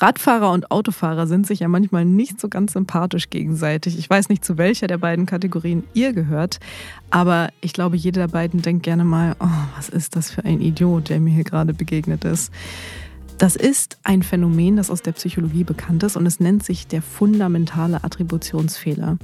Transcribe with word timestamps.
Radfahrer 0.00 0.52
und 0.52 0.70
Autofahrer 0.70 1.26
sind 1.26 1.46
sich 1.46 1.60
ja 1.60 1.68
manchmal 1.68 2.04
nicht 2.04 2.40
so 2.40 2.48
ganz 2.48 2.74
sympathisch 2.74 3.30
gegenseitig. 3.30 3.98
Ich 3.98 4.08
weiß 4.08 4.28
nicht, 4.28 4.44
zu 4.44 4.56
welcher 4.56 4.86
der 4.86 4.98
beiden 4.98 5.26
Kategorien 5.26 5.82
ihr 5.92 6.12
gehört, 6.12 6.60
aber 7.10 7.48
ich 7.60 7.72
glaube, 7.72 7.96
jeder 7.96 8.22
der 8.22 8.28
beiden 8.28 8.62
denkt 8.62 8.84
gerne 8.84 9.04
mal, 9.04 9.34
oh, 9.40 9.46
was 9.76 9.88
ist 9.88 10.14
das 10.14 10.30
für 10.30 10.44
ein 10.44 10.60
Idiot, 10.60 11.08
der 11.08 11.18
mir 11.18 11.34
hier 11.34 11.44
gerade 11.44 11.74
begegnet 11.74 12.24
ist. 12.24 12.52
Das 13.38 13.56
ist 13.56 13.98
ein 14.04 14.22
Phänomen, 14.22 14.76
das 14.76 14.90
aus 14.90 15.02
der 15.02 15.12
Psychologie 15.12 15.64
bekannt 15.64 16.04
ist 16.04 16.16
und 16.16 16.26
es 16.26 16.38
nennt 16.38 16.64
sich 16.64 16.86
der 16.86 17.02
fundamentale 17.02 18.04
Attributionsfehler. 18.04 19.18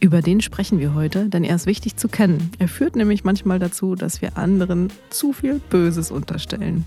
Über 0.00 0.20
den 0.20 0.42
sprechen 0.42 0.80
wir 0.80 0.94
heute, 0.94 1.30
denn 1.30 1.44
er 1.44 1.56
ist 1.56 1.64
wichtig 1.64 1.96
zu 1.96 2.08
kennen. 2.08 2.50
Er 2.58 2.68
führt 2.68 2.94
nämlich 2.94 3.24
manchmal 3.24 3.58
dazu, 3.58 3.94
dass 3.94 4.20
wir 4.20 4.36
anderen 4.36 4.92
zu 5.08 5.32
viel 5.32 5.60
Böses 5.70 6.10
unterstellen. 6.10 6.84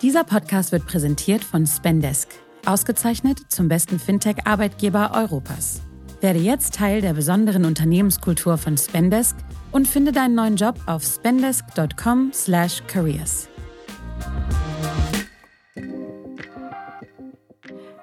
Dieser 0.00 0.22
Podcast 0.22 0.70
wird 0.70 0.86
präsentiert 0.86 1.42
von 1.42 1.66
Spendesk, 1.66 2.28
ausgezeichnet 2.64 3.40
zum 3.48 3.66
besten 3.66 3.98
Fintech-Arbeitgeber 3.98 5.10
Europas. 5.12 5.80
Werde 6.20 6.38
jetzt 6.38 6.74
Teil 6.74 7.00
der 7.00 7.14
besonderen 7.14 7.64
Unternehmenskultur 7.64 8.58
von 8.58 8.78
Spendesk 8.78 9.34
und 9.72 9.88
finde 9.88 10.12
deinen 10.12 10.36
neuen 10.36 10.54
Job 10.54 10.78
auf 10.86 11.02
spendesk.com/careers. 11.02 13.48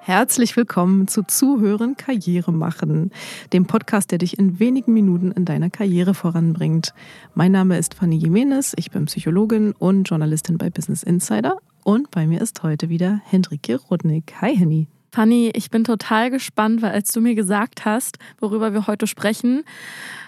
Herzlich 0.00 0.54
willkommen 0.54 1.08
zu 1.08 1.22
Zuhören 1.22 1.96
Karriere 1.96 2.52
machen, 2.52 3.10
dem 3.54 3.66
Podcast, 3.66 4.10
der 4.10 4.18
dich 4.18 4.38
in 4.38 4.60
wenigen 4.60 4.92
Minuten 4.92 5.32
in 5.32 5.46
deiner 5.46 5.70
Karriere 5.70 6.12
voranbringt. 6.12 6.92
Mein 7.34 7.52
Name 7.52 7.78
ist 7.78 7.94
Fanny 7.94 8.16
Jimenez, 8.16 8.74
ich 8.76 8.90
bin 8.90 9.06
Psychologin 9.06 9.72
und 9.72 10.04
Journalistin 10.04 10.58
bei 10.58 10.68
Business 10.68 11.02
Insider 11.02 11.56
und 11.86 12.10
bei 12.10 12.26
mir 12.26 12.40
ist 12.40 12.64
heute 12.64 12.88
wieder 12.88 13.20
Hendrike 13.26 13.76
Rudnick. 13.76 14.34
Hi 14.40 14.56
Henny. 14.56 14.88
Fanny, 15.12 15.52
ich 15.54 15.70
bin 15.70 15.84
total 15.84 16.32
gespannt, 16.32 16.82
weil 16.82 16.90
als 16.90 17.12
du 17.12 17.20
mir 17.20 17.36
gesagt 17.36 17.84
hast, 17.84 18.18
worüber 18.40 18.72
wir 18.72 18.88
heute 18.88 19.06
sprechen, 19.06 19.62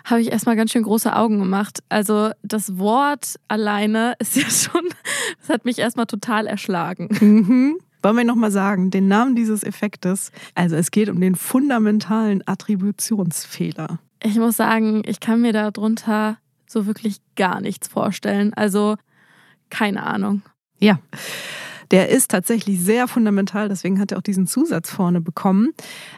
habe 0.05 0.21
ich 0.21 0.31
erstmal 0.31 0.55
ganz 0.55 0.71
schön 0.71 0.85
große 0.85 1.15
Augen 1.15 1.41
gemacht. 1.41 1.81
Also 1.89 2.31
das 2.45 2.79
Wort 2.79 3.41
alleine 3.49 4.15
ist 4.21 4.37
ja 4.37 4.49
schon, 4.49 4.89
das 5.41 5.49
hat 5.49 5.65
mich 5.65 5.81
erstmal 5.81 6.07
total 6.07 6.47
erschlagen. 6.47 7.09
Mhm. 7.21 7.79
Wollen 8.05 8.17
wir 8.17 8.25
nochmal 8.25 8.53
sagen, 8.53 8.93
den 8.93 9.09
Namen 9.09 9.35
dieses 9.35 9.65
Effektes? 9.65 10.31
Also 10.55 10.77
es 10.77 10.93
geht 10.93 11.09
um 11.09 11.21
den 11.21 11.35
fundamentalen 11.35 12.47
Attributionsfehler. 12.47 13.99
Ich 14.23 14.37
muss 14.37 14.57
sagen, 14.57 15.03
ich 15.05 15.19
kann 15.19 15.41
mir 15.41 15.53
darunter 15.53 16.39
so 16.69 16.87
wirklich 16.87 17.17
gar 17.35 17.61
nichts 17.61 17.89
vorstellen. 17.89 18.55
Also 18.55 18.95
keine 19.71 20.05
Ahnung. 20.05 20.43
Ja. 20.79 20.99
Der 21.91 22.11
ist 22.11 22.31
tatsächlich 22.31 22.81
sehr 22.81 23.09
fundamental, 23.09 23.71
deswegen 23.71 23.99
hat 23.99 24.13
er 24.13 24.19
auch 24.19 24.23
diesen 24.23 24.47
Zusatz 24.47 24.91
vorne 24.91 25.23
bekommen. 25.23 25.71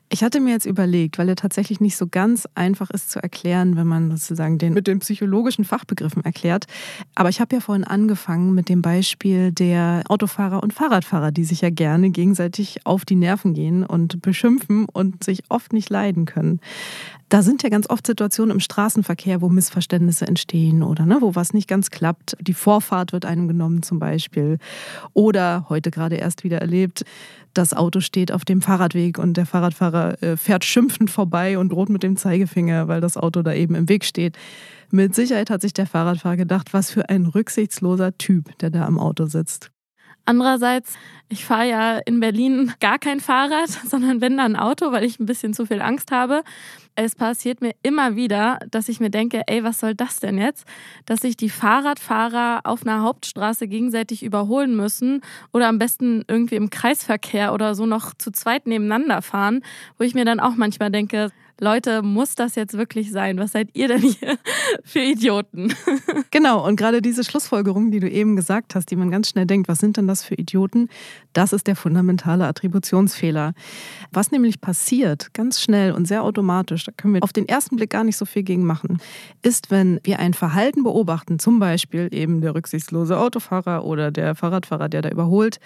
Ich 0.09 0.25
hatte 0.25 0.41
mir 0.41 0.51
jetzt 0.53 0.67
überlegt, 0.67 1.17
weil 1.17 1.29
er 1.29 1.37
tatsächlich 1.37 1.81
nicht 1.81 1.97
so 1.97 2.09
ganz 2.09 2.49
einfach 2.57 2.91
ist 2.91 3.11
zu 3.11 3.23
erklären, 3.23 3.77
wenn 3.77 3.87
man 3.87 4.11
sozusagen 4.11 4.59
den 4.59 4.73
mit 4.73 4.89
den 4.89 4.99
psychologischen 4.99 5.65
Fachbegriffen 5.65 6.25
erklärt. 6.25 6.67
Aber 7.15 7.29
ich 7.29 7.41
habe 7.41 7.55
ja 7.55 7.61
vorhin 7.61 7.85
angefangen 7.85 8.53
mit 8.53 8.69
dem 8.69 8.83
Beispiel 8.83 9.53
der 9.53 10.03
Autofahrer 10.09 10.61
und 10.61 10.73
Fahrradfahrer, 10.73 11.31
die 11.31 11.45
sich 11.45 11.61
ja 11.61 11.71
gerne 11.71 12.11
gegenseitig 12.11 12.85
auf 12.85 13.05
die 13.05 13.15
Nerven 13.15 13.55
gehen 13.55 13.85
und 13.85 14.23
beschimpfen 14.23 14.87
und 14.87 15.23
sich 15.23 15.45
oft 15.51 15.73
nicht 15.73 15.89
leiden 15.89 16.25
können 16.25 16.61
da 17.31 17.43
sind 17.43 17.63
ja 17.63 17.69
ganz 17.69 17.89
oft 17.89 18.07
Situationen 18.07 18.57
im 18.57 18.61
Straßenverkehr, 18.61 19.41
wo 19.41 19.49
Missverständnisse 19.49 20.27
entstehen 20.27 20.83
oder 20.83 21.07
ne, 21.07 21.19
wo 21.21 21.37
was 21.37 21.55
nicht 21.55 21.69
ganz 21.69 21.91
klappt. 21.91 22.37
Die 22.41 22.55
Vorfahrt 22.55 23.13
wird 23.13 23.25
einem 23.25 23.47
genommen 23.47 23.83
zum 23.83 24.01
Beispiel. 24.01 24.59
Oder 25.15 25.67
heute 25.69 25.93
gerade 25.93 26.17
erst 26.17 26.43
wieder 26.43 26.59
erlebt, 26.59 27.05
das 27.55 27.73
Auto 27.73 28.01
steht 28.01 28.33
auf 28.33 28.45
dem 28.45 28.61
Fahrradweg 28.61 29.19
und 29.19 29.37
der 29.37 29.47
Fahrradfahrer 29.47 30.21
äh, 30.23 30.37
fährt 30.37 30.65
schimpfend 30.65 31.11
vorbei 31.11 31.57
und 31.57 31.71
droht 31.71 31.89
mit 31.89 32.03
dem 32.03 32.17
Zeigefinger, 32.17 32.89
weil 32.89 33.01
das 33.01 33.17
Auto 33.17 33.43
da 33.43 33.55
eben 33.55 33.77
im 33.77 33.89
Weg 33.89 34.05
steht. 34.05 34.37
Mit 34.91 35.15
Sicherheit 35.15 35.51
hat 35.51 35.63
sich 35.63 35.73
der 35.73 35.87
Fahrradfahrer 35.87 36.37
gedacht, 36.37 36.73
was 36.73 36.91
für 36.91 37.09
ein 37.09 37.27
rücksichtsloser 37.27 38.19
Typ, 38.19 38.59
der 38.59 38.71
da 38.71 38.87
im 38.89 38.99
Auto 38.99 39.27
sitzt. 39.27 39.71
Andererseits, 40.31 40.95
ich 41.29 41.45
fahre 41.45 41.69
ja 41.69 41.99
in 42.07 42.21
Berlin 42.21 42.73
gar 42.79 43.01
kein 43.01 43.19
Fahrrad, 43.19 43.69
sondern 43.85 44.21
wenn 44.21 44.37
dann 44.37 44.55
ein 44.55 44.63
Auto, 44.63 44.93
weil 44.93 45.03
ich 45.03 45.19
ein 45.19 45.27
bisschen 45.27 45.55
zu 45.55 45.67
viel 45.67 45.83
Angst 45.83 46.13
habe. 46.13 46.45
Es 46.95 47.17
passiert 47.17 47.61
mir 47.61 47.73
immer 47.83 48.15
wieder, 48.15 48.61
dass 48.71 48.89
ich 48.89 49.01
mir 49.01 49.11
denke, 49.11 49.43
ey, 49.49 49.65
was 49.65 49.81
soll 49.81 49.97
das 49.97 50.21
denn 50.21 50.39
jetzt? 50.39 50.69
Dass 51.05 51.23
sich 51.23 51.37
die 51.37 51.51
Fahrradfahrer 51.51 52.61
auf 52.63 52.87
einer 52.87 53.03
Hauptstraße 53.03 53.67
gegenseitig 53.67 54.23
überholen 54.23 54.77
müssen 54.77 55.21
oder 55.53 55.67
am 55.67 55.81
besten 55.81 56.25
irgendwie 56.29 56.55
im 56.57 56.71
Kreisverkehr 56.71 57.53
oder 57.53 57.75
so 57.75 57.87
noch 57.87 58.15
zu 58.15 58.31
zweit 58.31 58.69
nebeneinander 58.69 59.21
fahren, 59.21 59.63
wo 59.99 60.05
ich 60.05 60.15
mir 60.15 60.25
dann 60.25 60.39
auch 60.39 60.55
manchmal 60.55 60.93
denke, 60.93 61.31
Leute, 61.63 62.01
muss 62.01 62.35
das 62.37 62.55
jetzt 62.55 62.79
wirklich 62.79 63.13
sein? 63.13 63.39
Was 63.39 63.53
seid 63.53 63.69
ihr 63.75 63.89
denn 63.89 64.01
hier 64.01 64.39
für 64.85 65.01
Idioten? 65.01 65.75
Genau, 66.33 66.65
und 66.65 66.77
gerade 66.77 67.03
diese 67.03 67.25
Schlussfolgerung, 67.25 67.91
die 67.91 67.99
du 67.99 68.09
eben 68.09 68.37
gesagt 68.37 68.77
hast, 68.77 68.91
die 68.91 68.97
man 68.97 69.11
ganz 69.11 69.31
schnell 69.31 69.47
denkt, 69.47 69.69
was 69.69 69.79
sind 69.79 69.97
denn 69.97 70.07
das 70.07 70.23
für 70.23 70.37
Idioten? 70.37 70.89
Das 71.33 71.53
ist 71.53 71.67
der 71.67 71.75
fundamentale 71.75 72.47
Attributionsfehler. 72.47 73.53
Was 74.13 74.31
nämlich 74.31 74.61
passiert, 74.61 75.35
ganz 75.35 75.61
schnell 75.61 75.91
und 75.91 76.07
sehr 76.07 76.23
automatisch, 76.23 76.85
da 76.85 76.93
können 76.97 77.15
wir 77.15 77.25
auf 77.25 77.33
den 77.33 77.49
ersten 77.49 77.77
Blick 77.77 77.91
gar 77.91 78.05
nicht 78.05 78.17
so 78.17 78.27
viel 78.27 78.45
gegen 78.45 78.65
machen, 78.65 78.99
ist, 79.43 79.73
wenn 79.73 79.99
wir 80.05 80.21
ein 80.21 80.35
Verhalten 80.35 80.85
beobachten, 80.85 81.41
zum 81.41 81.59
Beispiel 81.59 82.09
eben 82.13 82.41
der 82.41 82.55
rücksichtslose 82.55 83.19
Autofahrer 83.19 83.85
oder 83.85 84.13
der 84.13 84.37
Fahrradfahrer, 84.37 84.89
der 84.89 85.03
da 85.03 85.09
überholt, 85.09 85.59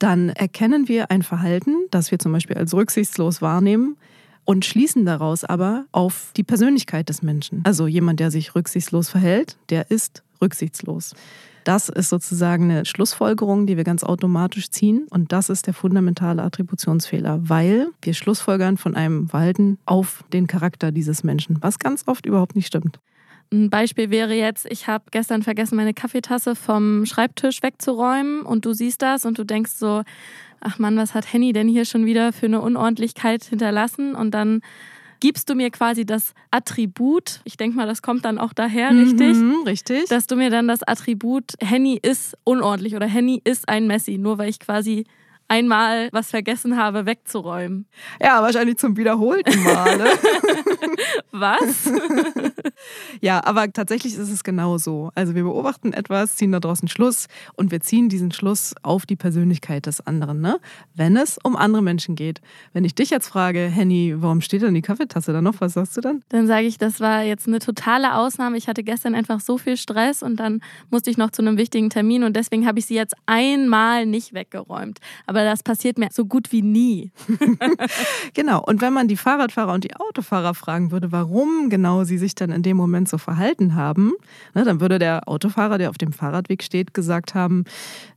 dann 0.00 0.30
erkennen 0.30 0.88
wir 0.88 1.12
ein 1.12 1.22
Verhalten, 1.22 1.76
das 1.92 2.10
wir 2.10 2.18
zum 2.18 2.32
Beispiel 2.32 2.56
als 2.56 2.74
rücksichtslos 2.74 3.40
wahrnehmen, 3.42 3.96
und 4.44 4.64
schließen 4.64 5.04
daraus 5.04 5.44
aber 5.44 5.86
auf 5.92 6.30
die 6.36 6.44
Persönlichkeit 6.44 7.08
des 7.08 7.22
Menschen. 7.22 7.62
Also 7.64 7.86
jemand, 7.86 8.20
der 8.20 8.30
sich 8.30 8.54
rücksichtslos 8.54 9.08
verhält, 9.08 9.56
der 9.70 9.90
ist 9.90 10.22
rücksichtslos. 10.40 11.14
Das 11.64 11.88
ist 11.88 12.10
sozusagen 12.10 12.64
eine 12.64 12.84
Schlussfolgerung, 12.84 13.66
die 13.66 13.78
wir 13.78 13.84
ganz 13.84 14.04
automatisch 14.04 14.70
ziehen. 14.70 15.06
Und 15.08 15.32
das 15.32 15.48
ist 15.48 15.66
der 15.66 15.72
fundamentale 15.72 16.42
Attributionsfehler, 16.42 17.40
weil 17.48 17.88
wir 18.02 18.12
Schlussfolgern 18.12 18.76
von 18.76 18.94
einem 18.94 19.28
Verhalten 19.28 19.78
auf 19.86 20.24
den 20.32 20.46
Charakter 20.46 20.92
dieses 20.92 21.24
Menschen, 21.24 21.56
was 21.62 21.78
ganz 21.78 22.04
oft 22.06 22.26
überhaupt 22.26 22.54
nicht 22.54 22.66
stimmt. 22.66 23.00
Ein 23.50 23.70
Beispiel 23.70 24.10
wäre 24.10 24.34
jetzt, 24.34 24.66
ich 24.70 24.88
habe 24.88 25.04
gestern 25.10 25.42
vergessen, 25.42 25.76
meine 25.76 25.94
Kaffeetasse 25.94 26.54
vom 26.54 27.06
Schreibtisch 27.06 27.62
wegzuräumen 27.62 28.42
und 28.42 28.64
du 28.64 28.72
siehst 28.72 29.00
das 29.00 29.24
und 29.24 29.38
du 29.38 29.44
denkst 29.44 29.72
so, 29.72 30.02
ach 30.64 30.78
Mann, 30.78 30.96
was 30.96 31.14
hat 31.14 31.32
Henny 31.32 31.52
denn 31.52 31.68
hier 31.68 31.84
schon 31.84 32.04
wieder 32.06 32.32
für 32.32 32.46
eine 32.46 32.60
Unordentlichkeit 32.60 33.44
hinterlassen? 33.44 34.14
Und 34.14 34.32
dann 34.32 34.60
gibst 35.20 35.48
du 35.48 35.54
mir 35.54 35.70
quasi 35.70 36.04
das 36.04 36.34
Attribut, 36.50 37.40
ich 37.44 37.56
denke 37.56 37.76
mal, 37.76 37.86
das 37.86 38.02
kommt 38.02 38.24
dann 38.24 38.38
auch 38.38 38.52
daher, 38.52 38.90
richtig? 38.90 39.38
Mhm, 39.38 39.62
richtig. 39.64 40.08
Dass 40.08 40.26
du 40.26 40.36
mir 40.36 40.50
dann 40.50 40.68
das 40.68 40.82
Attribut, 40.82 41.52
Henny 41.60 41.98
ist 42.00 42.36
unordentlich 42.44 42.94
oder 42.94 43.06
Henny 43.06 43.40
ist 43.44 43.68
ein 43.68 43.86
Messi, 43.86 44.18
nur 44.18 44.38
weil 44.38 44.50
ich 44.50 44.58
quasi 44.58 45.06
einmal 45.48 46.08
was 46.12 46.30
vergessen 46.30 46.76
habe 46.76 47.06
wegzuräumen. 47.06 47.86
Ja, 48.20 48.42
wahrscheinlich 48.42 48.78
zum 48.78 48.96
wiederholten 48.96 49.62
Male. 49.62 50.04
was? 51.32 51.90
ja, 53.20 53.44
aber 53.44 53.72
tatsächlich 53.72 54.14
ist 54.14 54.30
es 54.30 54.44
genau 54.44 54.78
so. 54.78 55.10
Also 55.14 55.34
wir 55.34 55.42
beobachten 55.42 55.92
etwas, 55.92 56.36
ziehen 56.36 56.52
da 56.52 56.60
draußen 56.60 56.88
Schluss 56.88 57.26
und 57.54 57.70
wir 57.70 57.80
ziehen 57.80 58.08
diesen 58.08 58.32
Schluss 58.32 58.74
auf 58.82 59.06
die 59.06 59.16
Persönlichkeit 59.16 59.86
des 59.86 60.06
anderen, 60.06 60.40
ne? 60.40 60.60
wenn 60.94 61.16
es 61.16 61.38
um 61.42 61.56
andere 61.56 61.82
Menschen 61.82 62.14
geht. 62.14 62.40
Wenn 62.72 62.84
ich 62.84 62.94
dich 62.94 63.10
jetzt 63.10 63.28
frage, 63.28 63.60
Henny, 63.60 64.14
warum 64.16 64.40
steht 64.40 64.62
denn 64.62 64.74
die 64.74 64.82
Kaffeetasse 64.82 65.32
da 65.32 65.42
noch? 65.42 65.60
Was 65.60 65.74
sagst 65.74 65.96
du 65.96 66.00
dann? 66.00 66.22
Dann 66.28 66.46
sage 66.46 66.66
ich, 66.66 66.78
das 66.78 67.00
war 67.00 67.22
jetzt 67.22 67.46
eine 67.46 67.58
totale 67.58 68.14
Ausnahme. 68.16 68.56
Ich 68.56 68.68
hatte 68.68 68.82
gestern 68.82 69.14
einfach 69.14 69.40
so 69.40 69.58
viel 69.58 69.76
Stress 69.76 70.22
und 70.22 70.36
dann 70.36 70.60
musste 70.90 71.10
ich 71.10 71.16
noch 71.16 71.30
zu 71.30 71.42
einem 71.42 71.56
wichtigen 71.56 71.90
Termin 71.90 72.24
und 72.24 72.34
deswegen 72.34 72.66
habe 72.66 72.78
ich 72.78 72.86
sie 72.86 72.94
jetzt 72.94 73.14
einmal 73.26 74.06
nicht 74.06 74.34
weggeräumt. 74.34 75.00
Aber 75.26 75.33
aber 75.34 75.44
das 75.44 75.64
passiert 75.64 75.98
mir 75.98 76.10
so 76.12 76.26
gut 76.26 76.52
wie 76.52 76.62
nie. 76.62 77.10
genau. 78.34 78.62
Und 78.62 78.80
wenn 78.80 78.92
man 78.92 79.08
die 79.08 79.16
Fahrradfahrer 79.16 79.72
und 79.72 79.82
die 79.82 79.96
Autofahrer 79.96 80.54
fragen 80.54 80.92
würde, 80.92 81.10
warum 81.10 81.70
genau 81.70 82.04
sie 82.04 82.18
sich 82.18 82.36
dann 82.36 82.52
in 82.52 82.62
dem 82.62 82.76
Moment 82.76 83.08
so 83.08 83.18
verhalten 83.18 83.74
haben, 83.74 84.12
ne, 84.54 84.64
dann 84.64 84.80
würde 84.80 85.00
der 85.00 85.28
Autofahrer, 85.28 85.76
der 85.76 85.90
auf 85.90 85.98
dem 85.98 86.12
Fahrradweg 86.12 86.62
steht, 86.62 86.94
gesagt 86.94 87.34
haben, 87.34 87.64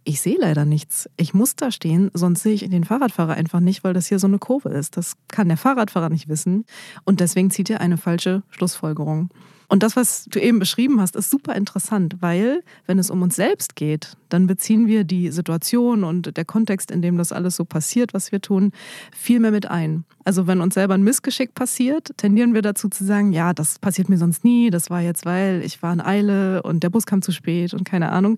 ich 0.03 0.21
sehe 0.21 0.37
leider 0.39 0.63
nichts. 0.63 1.09
Ich 1.17 1.33
muss 1.33 1.55
da 1.55 1.71
stehen, 1.71 2.11
sonst 2.13 2.43
sehe 2.43 2.53
ich 2.53 2.69
den 2.69 2.83
Fahrradfahrer 2.83 3.33
einfach 3.33 3.61
nicht, 3.61 3.83
weil 3.83 3.95
das 3.95 4.05
hier 4.05 4.19
so 4.19 4.27
eine 4.27 4.37
Kurve 4.37 4.69
ist. 4.69 4.95
Das 4.95 5.13
kann 5.27 5.47
der 5.47 5.57
Fahrradfahrer 5.57 6.09
nicht 6.09 6.29
wissen. 6.29 6.65
Und 7.03 7.19
deswegen 7.19 7.49
zieht 7.49 7.71
er 7.71 7.81
eine 7.81 7.97
falsche 7.97 8.43
Schlussfolgerung. 8.51 9.31
Und 9.69 9.83
das, 9.83 9.97
was 9.97 10.25
du 10.25 10.39
eben 10.39 10.59
beschrieben 10.59 11.01
hast, 11.01 11.17
ist 11.17 11.29
super 11.29 11.53
interessant, 11.53 12.15
weil 12.21 12.63
wenn 12.85 12.99
es 12.99 13.09
um 13.09 13.21
uns 13.21 13.35
selbst 13.35 13.75
geht, 13.75 14.15
dann 14.29 14.47
beziehen 14.47 14.87
wir 14.87 15.03
die 15.03 15.29
Situation 15.29 16.05
und 16.05 16.37
der 16.37 16.45
Kontext, 16.45 16.89
in 16.89 17.01
dem 17.01 17.17
das 17.17 17.33
alles 17.33 17.57
so 17.57 17.65
passiert, 17.65 18.13
was 18.13 18.31
wir 18.31 18.39
tun, 18.39 18.71
viel 19.11 19.41
mehr 19.41 19.51
mit 19.51 19.69
ein. 19.69 20.05
Also 20.23 20.47
wenn 20.47 20.61
uns 20.61 20.73
selber 20.73 20.93
ein 20.93 21.03
Missgeschick 21.03 21.53
passiert, 21.53 22.11
tendieren 22.15 22.53
wir 22.53 22.61
dazu 22.61 22.87
zu 22.87 23.03
sagen, 23.03 23.33
ja, 23.33 23.53
das 23.53 23.77
passiert 23.79 24.07
mir 24.07 24.17
sonst 24.17 24.45
nie, 24.45 24.69
das 24.69 24.89
war 24.89 25.01
jetzt, 25.01 25.25
weil 25.25 25.61
ich 25.65 25.83
war 25.83 25.91
in 25.91 26.01
Eile 26.01 26.63
und 26.63 26.83
der 26.83 26.89
Bus 26.89 27.05
kam 27.05 27.21
zu 27.21 27.33
spät 27.33 27.73
und 27.73 27.83
keine 27.83 28.11
Ahnung. 28.11 28.37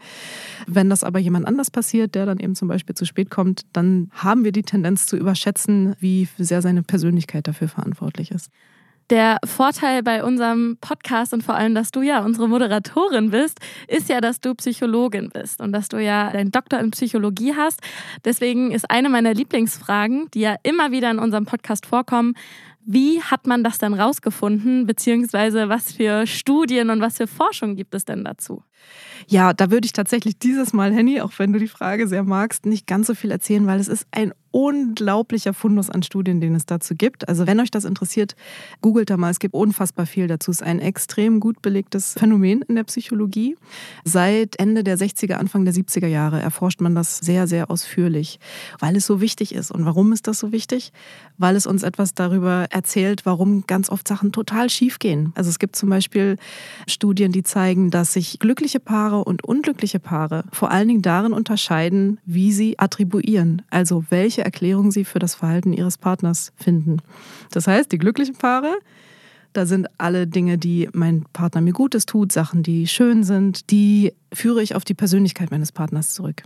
Wenn 0.65 0.89
das 0.89 1.03
aber 1.03 1.19
jemand 1.19 1.47
anders 1.47 1.69
passiert, 1.69 2.15
der 2.15 2.25
dann 2.25 2.39
eben 2.39 2.55
zum 2.55 2.67
Beispiel 2.67 2.95
zu 2.95 3.05
spät 3.05 3.29
kommt, 3.29 3.61
dann 3.73 4.09
haben 4.13 4.43
wir 4.43 4.51
die 4.51 4.63
Tendenz 4.63 5.05
zu 5.05 5.15
überschätzen, 5.15 5.95
wie 5.99 6.27
sehr 6.39 6.63
seine 6.63 6.81
Persönlichkeit 6.81 7.47
dafür 7.47 7.67
verantwortlich 7.67 8.31
ist. 8.31 8.49
Der 9.09 9.39
Vorteil 9.43 10.03
bei 10.03 10.23
unserem 10.23 10.77
Podcast 10.81 11.33
und 11.33 11.43
vor 11.43 11.55
allem, 11.55 11.73
dass 11.73 11.89
du 11.89 12.03
ja 12.03 12.23
unsere 12.23 12.47
Moderatorin 12.47 13.31
bist, 13.31 13.59
ist 13.87 14.07
ja, 14.07 14.21
dass 14.21 14.39
du 14.39 14.53
Psychologin 14.53 15.29
bist 15.29 15.61
und 15.61 15.71
dass 15.71 15.89
du 15.89 15.97
ja 15.97 16.31
deinen 16.31 16.51
Doktor 16.51 16.79
in 16.79 16.91
Psychologie 16.91 17.55
hast. 17.55 17.81
Deswegen 18.23 18.71
ist 18.71 18.91
eine 18.91 19.09
meiner 19.09 19.33
Lieblingsfragen, 19.33 20.29
die 20.35 20.41
ja 20.41 20.57
immer 20.61 20.91
wieder 20.91 21.09
in 21.09 21.17
unserem 21.17 21.45
Podcast 21.45 21.87
vorkommen, 21.87 22.35
wie 22.85 23.21
hat 23.21 23.45
man 23.45 23.63
das 23.63 23.77
dann 23.77 23.93
rausgefunden, 23.93 24.85
beziehungsweise 24.85 25.69
was 25.69 25.91
für 25.91 26.25
Studien 26.25 26.89
und 26.89 27.01
was 27.01 27.17
für 27.17 27.27
Forschung 27.27 27.75
gibt 27.75 27.93
es 27.93 28.05
denn 28.05 28.23
dazu? 28.23 28.63
Ja, 29.27 29.53
da 29.53 29.69
würde 29.69 29.85
ich 29.85 29.93
tatsächlich 29.93 30.39
dieses 30.39 30.73
Mal, 30.73 30.93
Henny, 30.93 31.21
auch 31.21 31.33
wenn 31.37 31.53
du 31.53 31.59
die 31.59 31.67
Frage 31.67 32.07
sehr 32.07 32.23
magst, 32.23 32.65
nicht 32.65 32.87
ganz 32.87 33.07
so 33.07 33.13
viel 33.13 33.31
erzählen, 33.31 33.67
weil 33.67 33.79
es 33.79 33.87
ist 33.87 34.07
ein 34.11 34.33
unglaublicher 34.51 35.53
Fundus 35.53 35.89
an 35.89 36.03
Studien, 36.03 36.41
den 36.41 36.55
es 36.55 36.65
dazu 36.65 36.95
gibt. 36.95 37.27
Also 37.27 37.47
wenn 37.47 37.59
euch 37.59 37.71
das 37.71 37.85
interessiert, 37.85 38.35
googelt 38.81 39.09
da 39.09 39.17
mal. 39.17 39.29
Es 39.29 39.39
gibt 39.39 39.53
unfassbar 39.53 40.05
viel 40.05 40.27
dazu. 40.27 40.51
Es 40.51 40.61
ist 40.61 40.67
ein 40.67 40.79
extrem 40.79 41.39
gut 41.39 41.61
belegtes 41.61 42.13
Phänomen 42.13 42.61
in 42.63 42.75
der 42.75 42.83
Psychologie. 42.83 43.57
Seit 44.03 44.59
Ende 44.59 44.83
der 44.83 44.97
60er, 44.97 45.33
Anfang 45.33 45.65
der 45.65 45.73
70er 45.73 46.07
Jahre 46.07 46.41
erforscht 46.41 46.81
man 46.81 46.95
das 46.95 47.17
sehr, 47.17 47.47
sehr 47.47 47.69
ausführlich, 47.69 48.39
weil 48.79 48.95
es 48.95 49.05
so 49.05 49.21
wichtig 49.21 49.53
ist. 49.53 49.71
Und 49.71 49.85
warum 49.85 50.11
ist 50.13 50.27
das 50.27 50.39
so 50.39 50.51
wichtig? 50.51 50.91
Weil 51.37 51.55
es 51.55 51.67
uns 51.67 51.83
etwas 51.83 52.13
darüber 52.13 52.67
erzählt, 52.69 53.25
warum 53.25 53.65
ganz 53.67 53.89
oft 53.89 54.07
Sachen 54.07 54.31
total 54.31 54.69
schief 54.69 54.99
gehen. 54.99 55.31
Also 55.35 55.49
es 55.49 55.59
gibt 55.59 55.75
zum 55.75 55.89
Beispiel 55.89 56.37
Studien, 56.87 57.31
die 57.31 57.43
zeigen, 57.43 57.91
dass 57.91 58.13
sich 58.13 58.39
glückliche 58.39 58.79
Paare 58.79 59.23
und 59.23 59.43
unglückliche 59.43 59.99
Paare 59.99 60.43
vor 60.51 60.71
allen 60.71 60.87
Dingen 60.87 61.01
darin 61.01 61.33
unterscheiden, 61.33 62.19
wie 62.25 62.51
sie 62.51 62.79
attribuieren. 62.79 63.61
Also 63.69 64.05
welche 64.09 64.38
welche 64.39 64.45
Erklärung 64.45 64.91
sie 64.91 65.03
für 65.03 65.19
das 65.19 65.35
Verhalten 65.35 65.73
ihres 65.73 65.97
Partners 65.97 66.53
finden. 66.55 67.01
Das 67.51 67.67
heißt, 67.67 67.91
die 67.91 67.97
glücklichen 67.97 68.35
Paare, 68.35 68.73
da 69.51 69.65
sind 69.65 69.87
alle 69.97 70.27
Dinge, 70.27 70.57
die 70.57 70.87
mein 70.93 71.25
Partner 71.33 71.59
mir 71.59 71.73
Gutes 71.73 72.05
tut, 72.05 72.31
Sachen, 72.31 72.63
die 72.63 72.87
schön 72.87 73.23
sind, 73.23 73.69
die 73.69 74.13
führe 74.31 74.61
ich 74.61 74.75
auf 74.75 74.85
die 74.85 74.93
Persönlichkeit 74.93 75.51
meines 75.51 75.73
Partners 75.73 76.13
zurück. 76.13 76.43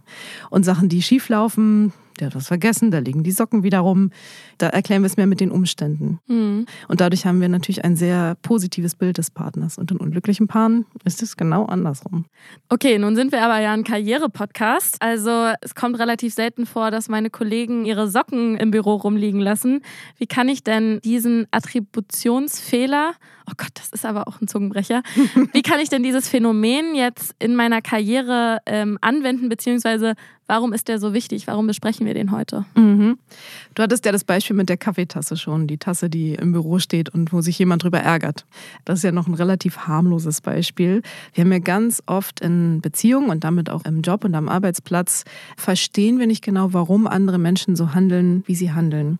Und 0.50 0.63
Sachen, 0.63 0.90
die 0.90 1.04
schief 1.04 1.30
laufen, 1.30 1.94
der 2.19 2.27
hat 2.27 2.36
was 2.36 2.48
vergessen, 2.48 2.92
da 2.92 3.00
liegen 3.00 3.24
die 3.24 3.31
Socken 3.31 3.63
wieder 3.63 3.80
rum. 3.80 4.12
Da 4.57 4.68
erklären 4.69 5.01
wir 5.01 5.07
es 5.07 5.18
mehr 5.18 5.27
mit 5.27 5.39
den 5.39 5.51
Umständen. 5.51 6.19
Mhm. 6.27 6.65
Und 6.88 7.01
dadurch 7.01 7.25
haben 7.25 7.42
wir 7.42 7.50
natürlich 7.50 7.83
ein 7.83 7.95
sehr 7.95 8.36
positives 8.42 8.95
Bild 8.95 9.18
des 9.18 9.31
Partners. 9.31 9.77
Und 9.77 9.92
in 9.92 9.98
unglücklichen 9.98 10.48
Paaren 10.48 10.86
ist 11.04 11.21
es 11.21 11.38
genau 11.38 11.65
andersrum. 11.65 12.25
Okay, 12.69 12.98
nun 12.98 13.15
sind 13.15 13.31
wir 13.31 13.44
aber 13.44 13.60
ja 13.60 13.74
ein 13.74 13.83
Karriere-Podcast. 13.83 15.01
Also 15.01 15.51
es 15.62 15.75
kommt 15.75 16.00
relativ 16.00 16.33
selten 16.33 16.65
vor, 16.65 16.92
dass 16.92 17.10
meine 17.10 17.30
Kollegen 17.30 17.86
ihre 17.86 18.10
Socken 18.10 18.57
im 18.57 18.71
Büro 18.71 18.95
rumliegen 18.95 19.39
lassen. 19.39 19.81
Wie 20.18 20.27
kann 20.27 20.50
ich 20.50 20.63
denn 20.63 21.00
diesen 21.04 21.48
Attributionsfehler, 21.51 23.13
oh 23.50 23.54
Gott, 23.57 23.71
das 23.75 23.89
ist 23.89 24.06
aber 24.06 24.27
auch 24.27 24.42
ein 24.42 24.48
Zungenbrecher, 24.48 25.04
wie 25.54 25.62
kann 25.62 25.80
ich 25.80 25.89
denn 25.89 26.04
dieses 26.04 26.30
Phänomen 26.30 26.95
jetzt 26.95 27.36
in 27.39 27.56
meiner 27.56 27.81
Karriere 27.81 28.60
ähm, 28.65 28.98
anwenden, 29.01 29.50
beziehungsweise 29.50 30.15
Warum 30.54 30.72
ist 30.72 30.88
der 30.88 31.00
so 31.00 31.16
wichtig? 31.16 31.48
Warum 31.48 31.66
besprechen 31.66 32.06
wir 32.06 32.14
den 32.14 32.30
heute? 32.30 32.64
Mhm. 32.76 33.18
Du 33.74 33.82
hattest 33.82 34.06
ja 34.06 34.12
das 34.12 34.24
Beispiel 34.24 34.56
mit 34.56 34.70
der 34.70 34.78
Kaffeetasse 34.78 35.36
schon, 35.36 35.66
die 35.66 35.80
Tasse, 35.80 36.12
die 36.12 36.36
im 36.36 36.52
Büro 36.52 36.78
steht 36.78 37.10
und 37.10 37.34
wo 37.34 37.42
sich 37.42 37.58
jemand 37.58 37.82
drüber 37.82 37.98
ärgert. 37.98 38.46
Das 38.86 39.00
ist 39.00 39.04
ja 39.04 39.12
noch 39.12 39.26
ein 39.26 39.34
relativ 39.34 39.88
harmloses 39.88 40.42
Beispiel. 40.42 41.02
Wir 41.34 41.44
haben 41.44 41.52
ja 41.52 41.58
ganz 41.58 42.04
oft 42.06 42.40
in 42.40 42.82
Beziehungen 42.82 43.32
und 43.32 43.44
damit 43.44 43.72
auch 43.72 43.84
im 43.86 44.04
Job 44.04 44.26
und 44.26 44.36
am 44.36 44.48
Arbeitsplatz 44.48 45.24
verstehen 45.58 46.20
wir 46.20 46.28
nicht 46.28 46.44
genau, 46.44 46.72
warum 46.72 47.08
andere 47.08 47.40
Menschen 47.40 47.76
so 47.76 47.96
handeln, 47.96 48.44
wie 48.46 48.54
sie 48.54 48.74
handeln. 48.74 49.18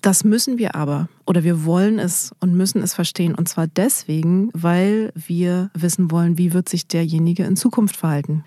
Das 0.00 0.22
müssen 0.22 0.58
wir 0.58 0.76
aber 0.76 1.08
oder 1.26 1.42
wir 1.42 1.64
wollen 1.64 1.98
es 1.98 2.32
und 2.38 2.56
müssen 2.56 2.84
es 2.84 2.94
verstehen. 2.94 3.34
Und 3.34 3.48
zwar 3.48 3.66
deswegen, 3.66 4.50
weil 4.52 5.12
wir 5.16 5.72
wissen 5.74 6.12
wollen, 6.12 6.38
wie 6.38 6.52
wird 6.52 6.68
sich 6.68 6.86
derjenige 6.86 7.42
in 7.42 7.56
Zukunft 7.56 7.96
verhalten. 7.96 8.44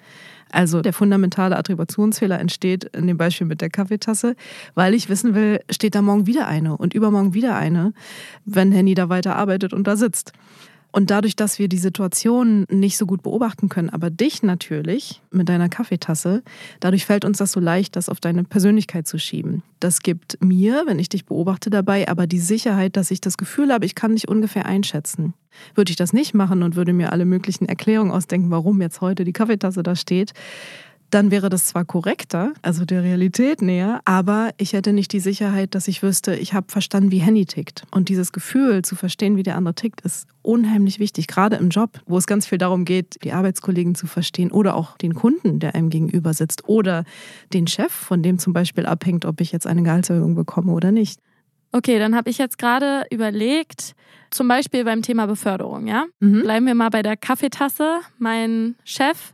Also 0.51 0.81
der 0.81 0.94
fundamentale 0.94 1.57
Attributionsfehler 1.57 2.39
entsteht 2.39 2.83
in 2.83 3.07
dem 3.07 3.18
Beispiel 3.18 3.48
mit 3.48 3.62
der 3.62 3.69
Kaffeetasse, 3.69 4.36
weil 4.75 4.94
ich 4.94 5.09
wissen 5.09 5.33
will, 5.33 5.62
steht 5.69 5.95
da 5.95 6.01
morgen 6.01 6.27
wieder 6.27 6.48
eine 6.48 6.77
und 6.77 6.94
übermorgen 6.94 7.33
wieder 7.33 7.56
eine, 7.56 7.94
wenn 8.45 8.71
Henny 8.71 8.94
da 8.94 9.09
weiter 9.09 9.36
arbeitet 9.36 9.74
und 9.74 9.88
da 9.88 9.95
sitzt. 9.95 10.33
Und 10.91 11.09
dadurch, 11.09 11.35
dass 11.35 11.57
wir 11.57 11.69
die 11.69 11.77
Situation 11.77 12.65
nicht 12.69 12.97
so 12.97 13.05
gut 13.05 13.23
beobachten 13.23 13.69
können, 13.69 13.89
aber 13.89 14.09
dich 14.09 14.43
natürlich 14.43 15.21
mit 15.31 15.47
deiner 15.47 15.69
Kaffeetasse, 15.69 16.43
dadurch 16.81 17.05
fällt 17.05 17.23
uns 17.23 17.38
das 17.38 17.53
so 17.53 17.59
leicht, 17.61 17.95
das 17.95 18.09
auf 18.09 18.19
deine 18.19 18.43
Persönlichkeit 18.43 19.07
zu 19.07 19.17
schieben. 19.17 19.63
Das 19.79 20.01
gibt 20.01 20.38
mir, 20.43 20.83
wenn 20.85 20.99
ich 20.99 21.07
dich 21.07 21.25
beobachte 21.25 21.69
dabei, 21.69 22.09
aber 22.09 22.27
die 22.27 22.39
Sicherheit, 22.39 22.97
dass 22.97 23.09
ich 23.09 23.21
das 23.21 23.38
Gefühl 23.38 23.71
habe, 23.71 23.85
ich 23.85 23.95
kann 23.95 24.15
dich 24.15 24.27
ungefähr 24.27 24.65
einschätzen. 24.65 25.33
Würde 25.75 25.91
ich 25.91 25.97
das 25.97 26.13
nicht 26.13 26.33
machen 26.33 26.61
und 26.63 26.75
würde 26.75 26.93
mir 26.93 27.11
alle 27.11 27.25
möglichen 27.25 27.67
Erklärungen 27.67 28.11
ausdenken, 28.11 28.51
warum 28.51 28.81
jetzt 28.81 29.01
heute 29.01 29.23
die 29.23 29.33
Kaffeetasse 29.33 29.83
da 29.83 29.95
steht, 29.95 30.33
dann 31.12 31.30
wäre 31.30 31.50
das 31.50 31.66
zwar 31.66 31.86
korrekter, 31.86 32.54
also 32.62 32.86
der 32.86 33.04
Realität 33.04 33.62
näher, 33.62 34.02
aber 34.06 34.52
ich 34.58 34.74
hätte 34.74 34.94
nicht 34.94 35.12
die 35.13 35.19
Sicherheit, 35.19 35.75
dass 35.75 35.88
ich 35.88 36.02
wüsste, 36.02 36.36
ich 36.36 36.54
habe 36.54 36.72
verstanden, 36.72 37.12
wie 37.12 37.19
Henny 37.19 37.46
tickt. 37.46 37.84
Und 37.92 38.10
dieses 38.10 38.31
Gefühl 38.31 38.81
zu 38.81 38.96
verstehen, 38.96 39.36
wie 39.36 39.44
der 39.44 39.58
andere 39.58 39.75
tickt, 39.75 40.02
ist 40.02 40.28
unheimlich 40.42 41.00
wichtig, 41.00 41.28
gerade 41.28 41.58
im 41.58 41.69
Job, 41.69 42.00
wo 42.06 42.18
es 42.18 42.28
ganz 42.28 42.48
viel 42.48 42.58
darum 42.58 42.86
geht, 42.86 43.24
die 43.24 43.34
Arbeitskollegen 43.34 43.94
zu 43.94 44.08
verstehen 44.08 44.52
oder 44.52 44.75
auch 44.75 44.98
den 44.98 45.13
Kunden, 45.13 45.60
der 45.60 45.75
einem 45.75 45.90
gegenüber 45.90 46.34
sitzt 46.34 46.68
oder 46.68 47.04
den 47.54 47.68
Chef, 47.68 47.92
von 47.92 48.24
dem 48.24 48.40
zum 48.40 48.54
Beispiel 48.54 48.86
abhängt, 48.86 49.25
ob 49.25 49.42
ich 49.42 49.52
jetzt 49.52 49.68
eine 49.68 49.84
Gehaltserhöhung 49.84 50.36
bekomme 50.36 50.72
oder 50.72 50.92
nicht. 50.92 51.19
Okay, 51.74 52.00
dann 52.00 52.16
habe 52.16 52.30
ich 52.30 52.38
jetzt 52.38 52.58
gerade 52.58 53.06
überlegt, 53.12 53.96
zum 54.30 54.48
Beispiel 54.48 54.84
beim 54.84 55.02
Thema 55.02 55.25
Beförderung, 55.25 55.88
ja? 55.88 56.06
Mhm. 56.19 56.42
Bleiben 56.42 56.66
wir 56.66 56.75
mal 56.75 56.90
bei 56.90 57.02
der 57.02 57.16
Kaffeetasse. 57.16 58.00
Mein 58.18 58.75
Chef 58.84 59.34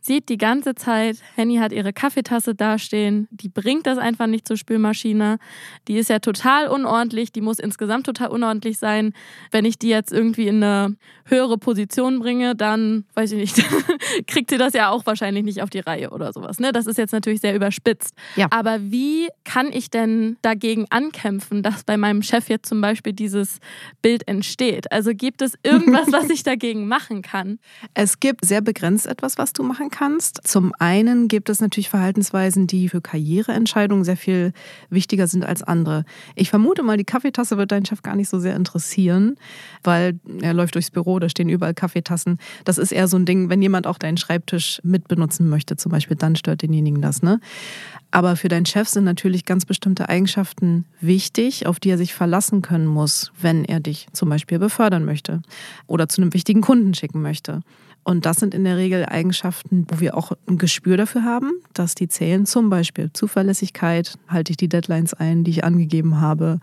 sieht 0.00 0.28
die 0.28 0.38
ganze 0.38 0.74
Zeit, 0.74 1.18
Henny 1.34 1.56
hat 1.56 1.72
ihre 1.72 1.92
Kaffeetasse 1.92 2.54
dastehen, 2.54 3.28
die 3.30 3.48
bringt 3.48 3.86
das 3.86 3.98
einfach 3.98 4.26
nicht 4.26 4.46
zur 4.46 4.56
Spülmaschine. 4.56 5.38
Die 5.88 5.98
ist 5.98 6.10
ja 6.10 6.18
total 6.18 6.68
unordentlich, 6.68 7.32
die 7.32 7.40
muss 7.40 7.58
insgesamt 7.58 8.06
total 8.06 8.28
unordentlich 8.28 8.78
sein. 8.78 9.12
Wenn 9.50 9.64
ich 9.64 9.78
die 9.78 9.88
jetzt 9.88 10.12
irgendwie 10.12 10.48
in 10.48 10.62
eine 10.62 10.96
höhere 11.26 11.58
Position 11.58 12.18
bringe, 12.20 12.56
dann, 12.56 13.04
weiß 13.14 13.32
ich 13.32 13.56
nicht, 13.56 13.68
kriegt 14.26 14.50
sie 14.50 14.58
das 14.58 14.72
ja 14.72 14.90
auch 14.90 15.06
wahrscheinlich 15.06 15.44
nicht 15.44 15.62
auf 15.62 15.70
die 15.70 15.80
Reihe 15.80 16.10
oder 16.10 16.32
sowas. 16.32 16.58
Ne? 16.58 16.72
Das 16.72 16.86
ist 16.86 16.96
jetzt 16.96 17.12
natürlich 17.12 17.40
sehr 17.40 17.54
überspitzt. 17.54 18.14
Ja. 18.36 18.48
Aber 18.50 18.78
wie 18.80 19.28
kann 19.44 19.70
ich 19.72 19.90
denn 19.90 20.36
dagegen 20.42 20.86
ankämpfen, 20.90 21.62
dass 21.62 21.84
bei 21.84 21.96
meinem 21.96 22.22
Chef 22.22 22.48
jetzt 22.48 22.68
zum 22.68 22.80
Beispiel 22.80 23.12
dieses 23.12 23.58
Bild 24.02 24.26
entsteht? 24.26 24.90
Also 24.90 25.12
gibt 25.14 25.42
es 25.42 25.54
irgendwas, 25.62 26.08
was 26.12 26.30
ich 26.30 26.42
dagegen 26.42 26.88
machen 26.88 27.22
kann? 27.22 27.58
Es 27.94 28.20
gibt 28.20 28.44
sehr 28.44 28.60
begrenzt 28.60 29.06
etwas, 29.06 29.38
was 29.38 29.52
du 29.52 29.62
machen 29.62 29.89
kannst. 29.90 30.40
Zum 30.44 30.72
einen 30.78 31.28
gibt 31.28 31.48
es 31.48 31.60
natürlich 31.60 31.88
Verhaltensweisen, 31.88 32.66
die 32.66 32.88
für 32.88 33.00
Karriereentscheidungen 33.00 34.04
sehr 34.04 34.16
viel 34.16 34.52
wichtiger 34.88 35.26
sind 35.26 35.44
als 35.44 35.62
andere. 35.62 36.04
Ich 36.34 36.50
vermute 36.50 36.82
mal, 36.82 36.96
die 36.96 37.04
Kaffeetasse 37.04 37.58
wird 37.58 37.72
deinen 37.72 37.86
Chef 37.86 38.02
gar 38.02 38.16
nicht 38.16 38.28
so 38.28 38.38
sehr 38.38 38.56
interessieren, 38.56 39.36
weil 39.82 40.18
er 40.40 40.54
läuft 40.54 40.74
durchs 40.74 40.90
Büro, 40.90 41.18
da 41.18 41.28
stehen 41.28 41.48
überall 41.48 41.74
Kaffeetassen. 41.74 42.38
Das 42.64 42.78
ist 42.78 42.92
eher 42.92 43.08
so 43.08 43.16
ein 43.16 43.26
Ding, 43.26 43.48
wenn 43.50 43.62
jemand 43.62 43.86
auch 43.86 43.98
deinen 43.98 44.16
Schreibtisch 44.16 44.80
mitbenutzen 44.82 45.48
möchte, 45.48 45.76
zum 45.76 45.92
Beispiel, 45.92 46.16
dann 46.16 46.36
stört 46.36 46.62
denjenigen 46.62 47.02
das. 47.02 47.22
Ne? 47.22 47.40
Aber 48.10 48.36
für 48.36 48.48
deinen 48.48 48.66
Chef 48.66 48.88
sind 48.88 49.04
natürlich 49.04 49.44
ganz 49.44 49.64
bestimmte 49.64 50.08
Eigenschaften 50.08 50.84
wichtig, 51.00 51.66
auf 51.66 51.78
die 51.78 51.90
er 51.90 51.98
sich 51.98 52.14
verlassen 52.14 52.62
können 52.62 52.86
muss, 52.86 53.32
wenn 53.40 53.64
er 53.64 53.80
dich 53.80 54.08
zum 54.12 54.28
Beispiel 54.28 54.58
befördern 54.58 55.04
möchte 55.04 55.42
oder 55.86 56.08
zu 56.08 56.20
einem 56.20 56.34
wichtigen 56.34 56.60
Kunden 56.60 56.94
schicken 56.94 57.22
möchte. 57.22 57.60
Und 58.02 58.24
das 58.24 58.38
sind 58.38 58.54
in 58.54 58.64
der 58.64 58.76
Regel 58.76 59.04
Eigenschaften, 59.04 59.86
wo 59.88 60.00
wir 60.00 60.16
auch 60.16 60.32
ein 60.48 60.56
Gespür 60.56 60.96
dafür 60.96 61.22
haben, 61.22 61.52
dass 61.74 61.94
die 61.94 62.08
zählen. 62.08 62.46
Zum 62.46 62.70
Beispiel 62.70 63.10
Zuverlässigkeit, 63.12 64.14
halte 64.26 64.52
ich 64.52 64.56
die 64.56 64.68
Deadlines 64.68 65.12
ein, 65.12 65.44
die 65.44 65.50
ich 65.50 65.64
angegeben 65.64 66.20
habe, 66.20 66.60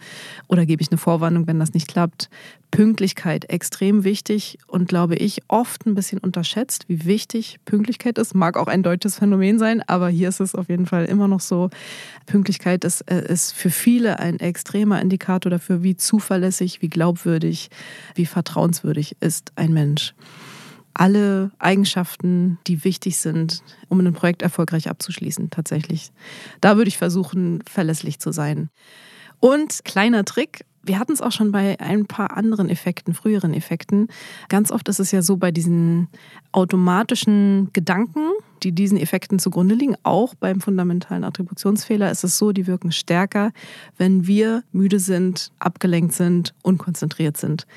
oder 0.47 0.65
gebe 0.65 0.81
ich 0.81 0.89
eine 0.89 0.97
Vorwarnung, 0.97 1.45
wenn 1.45 1.59
das 1.59 1.73
nicht 1.73 1.87
klappt. 1.87 2.29
Pünktlichkeit, 2.71 3.49
extrem 3.49 4.03
wichtig 4.03 4.57
und 4.67 4.89
glaube 4.89 5.15
ich 5.15 5.41
oft 5.47 5.85
ein 5.85 5.95
bisschen 5.95 6.19
unterschätzt, 6.19 6.85
wie 6.89 7.05
wichtig 7.05 7.59
Pünktlichkeit 7.65 8.17
ist. 8.17 8.35
Mag 8.35 8.57
auch 8.57 8.67
ein 8.67 8.83
deutsches 8.83 9.15
Phänomen 9.15 9.57
sein, 9.57 9.81
aber 9.87 10.09
hier 10.09 10.29
ist 10.29 10.41
es 10.41 10.53
auf 10.53 10.67
jeden 10.67 10.85
Fall 10.85 11.05
immer 11.05 11.27
noch 11.27 11.39
so. 11.39 11.69
Pünktlichkeit 12.25 12.83
ist, 12.83 13.01
äh, 13.09 13.25
ist 13.31 13.53
für 13.53 13.69
viele 13.69 14.19
ein 14.19 14.39
extremer 14.39 15.01
Indikator 15.01 15.49
dafür, 15.49 15.81
wie 15.81 15.95
zuverlässig, 15.95 16.81
wie 16.81 16.89
glaubwürdig, 16.89 17.69
wie 18.15 18.25
vertrauenswürdig 18.25 19.15
ist 19.21 19.53
ein 19.55 19.71
Mensch 19.71 20.13
alle 20.97 21.51
Eigenschaften, 21.59 22.57
die 22.67 22.83
wichtig 22.83 23.17
sind, 23.17 23.63
um 23.87 23.99
ein 23.99 24.13
Projekt 24.13 24.41
erfolgreich 24.41 24.89
abzuschließen, 24.89 25.49
tatsächlich. 25.49 26.11
Da 26.59 26.77
würde 26.77 26.87
ich 26.89 26.97
versuchen, 26.97 27.63
verlässlich 27.69 28.19
zu 28.19 28.31
sein. 28.31 28.69
Und 29.39 29.85
kleiner 29.85 30.25
Trick, 30.25 30.65
wir 30.83 30.99
hatten 30.99 31.11
es 31.11 31.21
auch 31.21 31.31
schon 31.31 31.51
bei 31.51 31.79
ein 31.79 32.05
paar 32.07 32.35
anderen 32.35 32.69
Effekten, 32.69 33.13
früheren 33.13 33.53
Effekten. 33.53 34.07
Ganz 34.49 34.71
oft 34.71 34.87
ist 34.89 34.99
es 34.99 35.11
ja 35.11 35.21
so 35.21 35.37
bei 35.37 35.51
diesen 35.51 36.07
automatischen 36.51 37.69
Gedanken, 37.73 38.31
die 38.63 38.71
diesen 38.71 38.97
Effekten 38.97 39.39
zugrunde 39.39 39.75
liegen, 39.75 39.95
auch 40.03 40.35
beim 40.35 40.61
fundamentalen 40.61 41.23
Attributionsfehler 41.23 42.11
ist 42.11 42.23
es 42.23 42.37
so, 42.37 42.51
die 42.51 42.67
wirken 42.67 42.91
stärker, 42.91 43.51
wenn 43.97 44.27
wir 44.27 44.63
müde 44.71 44.99
sind, 44.99 45.51
abgelenkt 45.59 46.13
sind, 46.13 46.53
unkonzentriert 46.63 47.37
sind. 47.37 47.67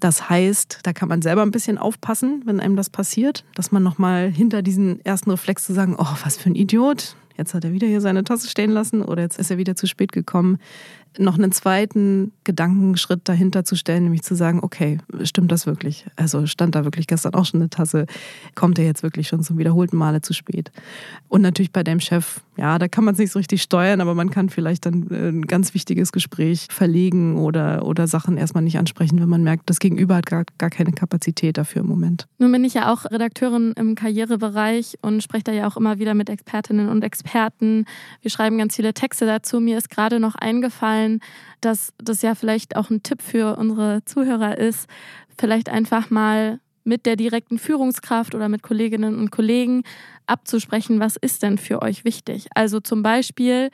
Das 0.00 0.28
heißt, 0.28 0.80
da 0.82 0.92
kann 0.92 1.08
man 1.08 1.22
selber 1.22 1.42
ein 1.42 1.50
bisschen 1.50 1.78
aufpassen, 1.78 2.42
wenn 2.44 2.60
einem 2.60 2.76
das 2.76 2.90
passiert, 2.90 3.44
dass 3.54 3.72
man 3.72 3.82
nochmal 3.82 4.30
hinter 4.30 4.62
diesen 4.62 5.04
ersten 5.04 5.30
Reflex 5.30 5.64
zu 5.64 5.74
sagen, 5.74 5.96
oh, 5.98 6.16
was 6.22 6.36
für 6.36 6.50
ein 6.50 6.54
Idiot, 6.54 7.16
jetzt 7.38 7.54
hat 7.54 7.64
er 7.64 7.72
wieder 7.72 7.86
hier 7.86 8.00
seine 8.00 8.24
Tasse 8.24 8.48
stehen 8.48 8.70
lassen 8.70 9.02
oder 9.02 9.22
jetzt 9.22 9.38
ist 9.38 9.50
er 9.50 9.58
wieder 9.58 9.76
zu 9.76 9.86
spät 9.86 10.12
gekommen, 10.12 10.58
noch 11.18 11.38
einen 11.38 11.52
zweiten 11.52 12.32
Gedankenschritt 12.44 13.22
dahinter 13.24 13.64
zu 13.64 13.76
stellen, 13.76 14.04
nämlich 14.04 14.22
zu 14.22 14.34
sagen, 14.34 14.60
okay, 14.62 14.98
stimmt 15.22 15.52
das 15.52 15.66
wirklich? 15.66 16.06
Also 16.16 16.46
stand 16.46 16.74
da 16.74 16.84
wirklich 16.84 17.06
gestern 17.06 17.34
auch 17.34 17.44
schon 17.44 17.60
eine 17.60 17.70
Tasse? 17.70 18.06
Kommt 18.54 18.78
er 18.78 18.84
jetzt 18.84 19.02
wirklich 19.02 19.28
schon 19.28 19.42
zum 19.42 19.58
wiederholten 19.58 19.96
Male 19.96 20.20
zu 20.20 20.32
spät? 20.32 20.70
Und 21.28 21.42
natürlich 21.42 21.72
bei 21.72 21.82
deinem 21.82 22.00
Chef, 22.00 22.40
ja, 22.56 22.78
da 22.78 22.88
kann 22.88 23.04
man 23.04 23.14
es 23.14 23.18
nicht 23.18 23.32
so 23.32 23.38
richtig 23.38 23.62
steuern, 23.62 24.00
aber 24.00 24.14
man 24.14 24.30
kann 24.30 24.48
vielleicht 24.48 24.86
dann 24.86 25.10
äh, 25.10 25.28
ein 25.28 25.42
ganz 25.42 25.74
wichtiges 25.74 26.12
Gespräch 26.12 26.66
verlegen 26.70 27.38
oder, 27.38 27.84
oder 27.84 28.06
Sachen 28.06 28.36
erstmal 28.36 28.62
nicht 28.62 28.78
ansprechen, 28.78 29.20
wenn 29.20 29.28
man 29.28 29.42
merkt, 29.42 29.68
das 29.70 29.78
Gegenüber 29.78 30.16
hat 30.16 30.26
gar, 30.26 30.44
gar 30.58 30.70
keine 30.70 30.92
Kapazität 30.92 31.56
dafür 31.56 31.82
im 31.82 31.88
Moment. 31.88 32.26
Nun 32.38 32.52
bin 32.52 32.64
ich 32.64 32.74
ja 32.74 32.92
auch 32.92 33.04
Redakteurin 33.06 33.72
im 33.76 33.94
Karrierebereich 33.94 34.98
und 35.02 35.22
spreche 35.22 35.44
da 35.44 35.52
ja 35.52 35.66
auch 35.66 35.76
immer 35.76 35.98
wieder 35.98 36.14
mit 36.14 36.30
Expertinnen 36.30 36.88
und 36.88 37.02
Experten. 37.02 37.25
Wir 37.34 38.30
schreiben 38.30 38.58
ganz 38.58 38.76
viele 38.76 38.94
Texte 38.94 39.26
dazu. 39.26 39.60
Mir 39.60 39.78
ist 39.78 39.90
gerade 39.90 40.20
noch 40.20 40.34
eingefallen, 40.34 41.20
dass 41.60 41.92
das 41.98 42.22
ja 42.22 42.34
vielleicht 42.34 42.76
auch 42.76 42.90
ein 42.90 43.02
Tipp 43.02 43.22
für 43.22 43.56
unsere 43.56 44.04
Zuhörer 44.04 44.58
ist, 44.58 44.88
vielleicht 45.38 45.68
einfach 45.68 46.10
mal 46.10 46.60
mit 46.84 47.04
der 47.04 47.16
direkten 47.16 47.58
Führungskraft 47.58 48.34
oder 48.34 48.48
mit 48.48 48.62
Kolleginnen 48.62 49.18
und 49.18 49.30
Kollegen 49.30 49.82
abzusprechen, 50.26 51.00
was 51.00 51.16
ist 51.16 51.42
denn 51.42 51.58
für 51.58 51.82
euch 51.82 52.04
wichtig. 52.04 52.48
Also 52.54 52.80
zum 52.80 53.02
Beispiel 53.02 53.70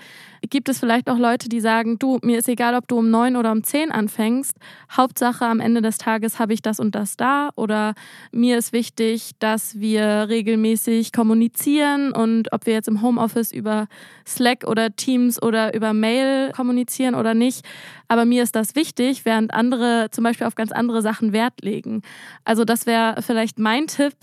gibt 0.51 0.69
es 0.69 0.79
vielleicht 0.79 1.09
auch 1.09 1.19
Leute, 1.19 1.49
die 1.49 1.61
sagen, 1.61 1.99
du, 1.99 2.19
mir 2.23 2.39
ist 2.39 2.49
egal, 2.49 2.75
ob 2.75 2.89
du 2.89 2.99
um 2.99 3.11
neun 3.11 3.37
oder 3.37 3.53
um 3.53 3.63
zehn 3.63 3.91
anfängst. 3.91 4.57
Hauptsache 4.91 5.47
am 5.47 5.61
Ende 5.61 5.83
des 5.83 5.99
Tages 5.99 6.39
habe 6.39 6.53
ich 6.53 6.63
das 6.63 6.81
und 6.81 6.95
das 6.95 7.17
da. 7.17 7.51
Oder 7.57 7.95
mir 8.33 8.59
ist 8.59 8.73
wichtig, 8.73 9.33
dass 9.39 9.79
wir 9.79 10.27
regelmäßig 10.29 11.13
kommunizieren 11.13 12.13
und 12.13 12.53
ob 12.53 12.67
wir 12.67 12.75
jetzt 12.75 12.89
im 12.89 13.03
Homeoffice 13.03 13.53
über 13.53 13.87
Slack 14.27 14.65
oder 14.67 14.95
Teams 14.95 15.41
oder 15.41 15.75
über 15.75 15.93
Mail 15.93 16.53
kommunizieren 16.53 17.15
oder 17.15 17.35
nicht. 17.35 17.65
Aber 18.09 18.25
mir 18.25 18.43
ist 18.43 18.57
das 18.57 18.75
wichtig, 18.75 19.25
während 19.25 19.55
andere 19.55 20.09
zum 20.11 20.25
Beispiel 20.25 20.47
auf 20.47 20.55
ganz 20.55 20.73
andere 20.73 21.03
Sachen 21.03 21.33
Wert 21.33 21.63
legen. 21.63 22.03
Also 22.45 22.65
das 22.65 22.87
wäre 22.87 23.23
vielleicht 23.23 23.59
mein 23.59 23.87
Tipp 23.87 24.15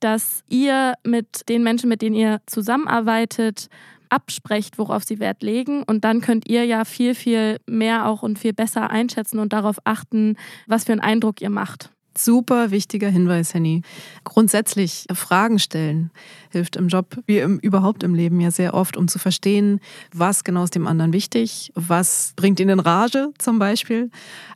dass 0.00 0.42
ihr 0.48 0.94
mit 1.04 1.48
den 1.48 1.62
Menschen, 1.62 1.88
mit 1.88 2.02
denen 2.02 2.16
ihr 2.16 2.40
zusammenarbeitet, 2.46 3.68
absprecht, 4.10 4.78
worauf 4.78 5.04
sie 5.04 5.18
Wert 5.18 5.42
legen. 5.42 5.82
Und 5.82 6.04
dann 6.04 6.20
könnt 6.20 6.48
ihr 6.48 6.64
ja 6.64 6.84
viel, 6.84 7.14
viel 7.14 7.58
mehr 7.66 8.06
auch 8.06 8.22
und 8.22 8.38
viel 8.38 8.52
besser 8.52 8.90
einschätzen 8.90 9.38
und 9.38 9.52
darauf 9.52 9.78
achten, 9.84 10.36
was 10.66 10.84
für 10.84 10.92
einen 10.92 11.00
Eindruck 11.00 11.40
ihr 11.40 11.50
macht. 11.50 11.90
Super 12.18 12.70
wichtiger 12.70 13.08
Hinweis, 13.08 13.54
Henny. 13.54 13.82
Grundsätzlich 14.24 15.06
Fragen 15.12 15.58
stellen 15.58 16.10
hilft 16.50 16.76
im 16.76 16.88
Job 16.88 17.16
wie 17.26 17.38
im, 17.38 17.58
überhaupt 17.58 18.02
im 18.02 18.14
Leben 18.14 18.40
ja 18.40 18.50
sehr 18.50 18.74
oft, 18.74 18.96
um 18.96 19.06
zu 19.08 19.18
verstehen, 19.18 19.80
was 20.12 20.44
genau 20.44 20.64
ist 20.64 20.74
dem 20.74 20.86
anderen 20.86 21.12
wichtig, 21.12 21.72
was 21.74 22.32
bringt 22.36 22.58
ihn 22.60 22.68
in 22.68 22.80
Rage 22.80 23.32
zum 23.38 23.58
Beispiel 23.58 24.10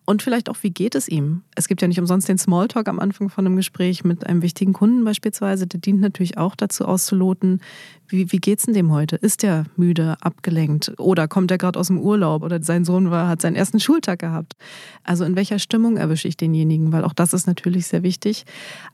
und 0.05 0.23
vielleicht 0.23 0.49
auch, 0.49 0.57
wie 0.63 0.71
geht 0.71 0.95
es 0.95 1.09
ihm. 1.09 1.43
Es 1.55 1.69
gibt 1.69 1.81
ja 1.83 1.89
nicht 1.89 2.01
umsonst 2.01 2.29
den 2.29 2.39
Smalltalk 2.39 2.89
am 2.89 2.99
Anfang 2.99 3.29
von 3.29 3.47
einem 3.47 3.57
Gespräch 3.57 4.05
mit 4.05 4.27
einem 4.27 4.43
wichtigen 4.43 4.73
Kunden 4.73 5.05
beispielsweise. 5.05 5.67
Der 5.67 5.81
dient 5.81 6.01
natürlich 6.01 6.39
auch 6.39 6.57
dazu 6.57 6.87
auszuloten, 6.87 7.61
wie, 8.09 8.31
wie 8.31 8.39
geht's 8.39 8.65
denn 8.65 8.75
dem 8.75 8.93
heute? 8.93 9.17
Ist 9.17 9.43
der 9.43 9.65
müde, 9.77 10.17
abgelenkt 10.21 10.93
oder 10.99 11.29
kommt 11.29 11.51
er 11.51 11.59
gerade 11.59 11.79
aus 11.79 11.87
dem 11.87 11.99
Urlaub 11.99 12.43
oder 12.43 12.63
sein 12.63 12.85
Sohn 12.85 13.11
war, 13.11 13.29
hat 13.29 13.41
seinen 13.41 13.57
ersten 13.57 13.81
Schultag 13.81 14.19
gehabt? 14.19 14.55
Also 15.03 15.25
in 15.25 15.37
welcher 15.37 15.59
Stimmung 15.59 15.97
erwische 15.97 16.29
ich 16.29 16.37
denjenigen? 16.37 16.93
Weil 16.93 17.05
auch 17.05 17.15
das 17.15 17.33
ist 17.33 17.47
natürlich 17.53 17.87
sehr 17.87 18.03
wichtig. 18.03 18.45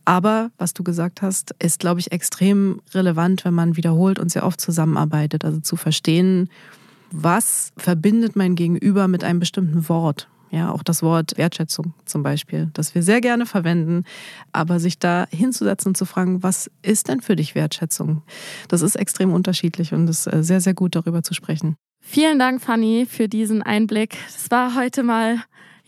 Aber 0.05 0.51
was 0.59 0.75
du 0.75 0.83
gesagt 0.83 1.23
hast, 1.23 1.55
ist, 1.59 1.79
glaube 1.79 2.01
ich, 2.01 2.13
extrem 2.13 2.81
relevant, 2.93 3.45
wenn 3.45 3.55
man 3.55 3.77
wiederholt 3.77 4.19
und 4.19 4.31
sehr 4.31 4.45
oft 4.45 4.61
zusammenarbeitet. 4.61 5.45
Also 5.45 5.61
zu 5.61 5.77
verstehen, 5.77 6.51
was 7.11 7.73
verbindet 7.77 8.37
mein 8.37 8.55
Gegenüber 8.55 9.09
mit 9.09 9.25
einem 9.25 9.41
bestimmten 9.41 9.89
Wort. 9.89 10.29
Ja, 10.51 10.73
auch 10.73 10.83
das 10.83 11.03
Wort 11.03 11.37
Wertschätzung 11.37 11.93
zum 12.07 12.23
Beispiel, 12.23 12.71
das 12.73 12.95
wir 12.95 13.03
sehr 13.03 13.21
gerne 13.21 13.45
verwenden, 13.45 14.05
aber 14.51 14.81
sich 14.81 14.99
da 14.99 15.27
hinzusetzen 15.31 15.91
und 15.91 15.97
zu 15.97 16.07
fragen, 16.07 16.43
was 16.43 16.71
ist 16.81 17.09
denn 17.09 17.21
für 17.21 17.37
dich 17.37 17.55
Wertschätzung? 17.55 18.23
Das 18.69 18.81
ist 18.81 18.97
extrem 18.97 19.33
unterschiedlich 19.33 19.93
und 19.93 20.09
es 20.09 20.27
ist 20.27 20.33
äh, 20.33 20.43
sehr, 20.43 20.63
sehr 20.63 20.75
gut 20.75 20.95
darüber 20.95 21.23
zu 21.23 21.35
sprechen. 21.35 21.77
Vielen 22.01 22.39
Dank, 22.39 22.63
Fanny, 22.63 23.07
für 23.07 23.29
diesen 23.29 23.63
Einblick. 23.63 24.17
Es 24.29 24.51
war 24.51 24.75
heute 24.75 25.03
mal 25.03 25.37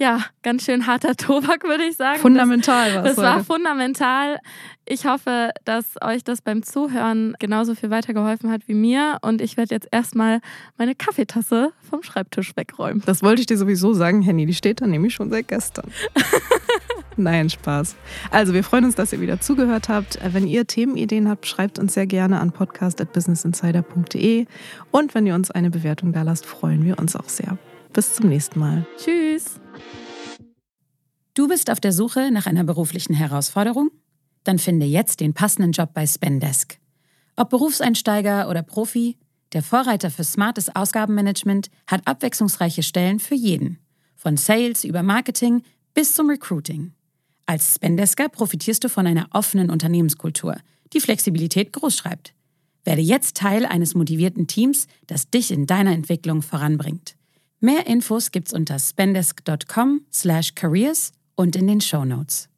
ja, 0.00 0.20
ganz 0.42 0.64
schön 0.64 0.86
harter 0.86 1.14
Tobak, 1.14 1.62
würde 1.64 1.84
ich 1.84 1.96
sagen. 1.96 2.20
Fundamental 2.20 2.94
war 2.94 3.04
es. 3.04 3.16
Das 3.16 3.22
war 3.22 3.44
fundamental. 3.44 4.38
Ich 4.86 5.04
hoffe, 5.04 5.50
dass 5.66 5.84
euch 6.00 6.24
das 6.24 6.40
beim 6.40 6.62
Zuhören 6.62 7.36
genauso 7.38 7.74
viel 7.74 7.90
weitergeholfen 7.90 8.50
hat 8.50 8.66
wie 8.66 8.72
mir. 8.74 9.18
Und 9.20 9.42
ich 9.42 9.58
werde 9.58 9.74
jetzt 9.74 9.88
erstmal 9.92 10.40
meine 10.78 10.94
Kaffeetasse 10.94 11.72
vom 11.88 12.02
Schreibtisch 12.02 12.56
wegräumen. 12.56 13.02
Das 13.04 13.22
wollte 13.22 13.40
ich 13.42 13.46
dir 13.46 13.58
sowieso 13.58 13.92
sagen, 13.92 14.22
Henny. 14.22 14.46
Die 14.46 14.54
steht 14.54 14.80
da 14.80 14.86
nämlich 14.86 15.12
schon 15.12 15.28
seit 15.30 15.48
gestern. 15.48 15.90
Nein, 17.16 17.50
Spaß. 17.50 17.94
Also, 18.30 18.54
wir 18.54 18.64
freuen 18.64 18.86
uns, 18.86 18.94
dass 18.94 19.12
ihr 19.12 19.20
wieder 19.20 19.38
zugehört 19.40 19.90
habt. 19.90 20.18
Wenn 20.32 20.46
ihr 20.46 20.66
Themenideen 20.66 21.28
habt, 21.28 21.46
schreibt 21.46 21.78
uns 21.78 21.92
sehr 21.92 22.06
gerne 22.06 22.40
an 22.40 22.52
podcast.businessinsider.de. 22.52 24.46
Und 24.90 25.14
wenn 25.14 25.26
ihr 25.26 25.34
uns 25.34 25.50
eine 25.50 25.68
Bewertung 25.68 26.12
da 26.12 26.22
lasst, 26.22 26.46
freuen 26.46 26.84
wir 26.84 26.98
uns 26.98 27.16
auch 27.16 27.28
sehr. 27.28 27.58
Bis 27.92 28.14
zum 28.14 28.30
nächsten 28.30 28.58
Mal. 28.58 28.86
Tschüss. 28.96 29.59
Du 31.34 31.46
bist 31.46 31.70
auf 31.70 31.78
der 31.78 31.92
Suche 31.92 32.32
nach 32.32 32.46
einer 32.46 32.64
beruflichen 32.64 33.14
Herausforderung? 33.14 33.92
Dann 34.42 34.58
finde 34.58 34.86
jetzt 34.86 35.20
den 35.20 35.32
passenden 35.32 35.70
Job 35.72 35.90
bei 35.94 36.04
Spendesk. 36.06 36.78
Ob 37.36 37.50
Berufseinsteiger 37.50 38.48
oder 38.48 38.62
Profi, 38.62 39.16
der 39.52 39.62
Vorreiter 39.62 40.10
für 40.10 40.24
smartes 40.24 40.74
Ausgabenmanagement 40.74 41.70
hat 41.86 42.04
abwechslungsreiche 42.06 42.82
Stellen 42.82 43.20
für 43.20 43.36
jeden. 43.36 43.78
Von 44.16 44.36
Sales 44.36 44.82
über 44.84 45.04
Marketing 45.04 45.62
bis 45.94 46.14
zum 46.14 46.28
Recruiting. 46.28 46.92
Als 47.46 47.76
Spendesker 47.76 48.28
profitierst 48.28 48.84
du 48.84 48.88
von 48.88 49.06
einer 49.06 49.28
offenen 49.32 49.70
Unternehmenskultur, 49.70 50.56
die 50.92 51.00
Flexibilität 51.00 51.72
großschreibt. 51.72 52.34
Werde 52.84 53.02
jetzt 53.02 53.36
Teil 53.36 53.66
eines 53.66 53.94
motivierten 53.94 54.48
Teams, 54.48 54.88
das 55.06 55.30
dich 55.30 55.52
in 55.52 55.66
deiner 55.66 55.92
Entwicklung 55.92 56.42
voranbringt. 56.42 57.14
Mehr 57.60 57.86
Infos 57.86 58.32
gibt's 58.32 58.52
unter 58.52 58.76
spendesk.com/careers 58.78 61.12
und 61.40 61.56
in 61.56 61.66
den 61.66 61.80
Show 61.80 62.04
Notes. 62.04 62.49